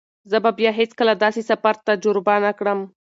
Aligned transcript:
زه 0.31 0.37
به 0.43 0.51
بیا 0.57 0.71
هیڅکله 0.79 1.13
داسې 1.23 1.41
سفر 1.49 1.73
تجربه 1.87 2.35
نه 2.45 2.51
کړم. 2.59 2.79